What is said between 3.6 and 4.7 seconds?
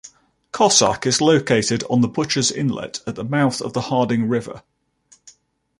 of the Harding River.